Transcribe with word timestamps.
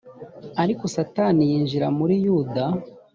ariko 0.63 0.83
satani 0.95 1.41
yinjira 1.49 1.87
muri 1.97 2.15
yuda 2.25 2.63